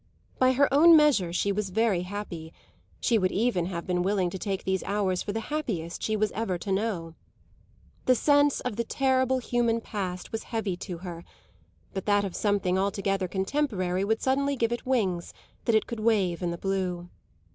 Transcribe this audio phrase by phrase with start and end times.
[0.39, 2.51] By her own measure she was very happy;
[2.99, 6.31] she would even have been willing to take these hours for the happiest she was
[6.31, 7.13] ever to know.
[8.05, 11.23] The sense of the terrible human past was heavy to her,
[11.93, 15.35] but that of something altogether contemporary would suddenly give it wings
[15.65, 17.09] that it could wave in the blue.